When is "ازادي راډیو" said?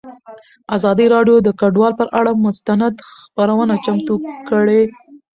0.75-1.35